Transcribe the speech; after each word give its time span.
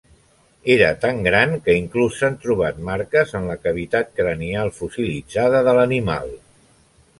Era 0.75 0.87
tan 1.03 1.19
gran 1.27 1.53
que 1.67 1.75
inclús 1.81 2.17
s'han 2.21 2.39
trobat 2.45 2.81
marques 2.89 3.35
en 3.41 3.47
la 3.51 3.59
cavitat 3.67 4.11
cranial 4.21 4.75
fossilitzada 4.81 5.63
de 5.69 5.79
l'animal. 5.81 6.37